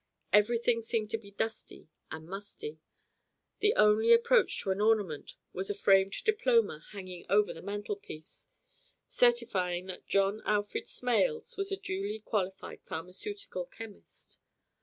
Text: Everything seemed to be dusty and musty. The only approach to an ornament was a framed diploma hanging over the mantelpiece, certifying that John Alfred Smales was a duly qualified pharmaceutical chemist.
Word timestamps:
Everything 0.33 0.81
seemed 0.81 1.11
to 1.11 1.17
be 1.19 1.29
dusty 1.29 1.87
and 2.09 2.25
musty. 2.25 2.79
The 3.59 3.75
only 3.75 4.13
approach 4.13 4.59
to 4.63 4.71
an 4.71 4.81
ornament 4.81 5.35
was 5.53 5.69
a 5.69 5.75
framed 5.75 6.23
diploma 6.25 6.83
hanging 6.91 7.27
over 7.29 7.53
the 7.53 7.61
mantelpiece, 7.61 8.47
certifying 9.07 9.85
that 9.85 10.07
John 10.07 10.41
Alfred 10.43 10.85
Smales 10.87 11.55
was 11.55 11.71
a 11.71 11.77
duly 11.77 12.17
qualified 12.17 12.81
pharmaceutical 12.81 13.65
chemist. 13.67 14.39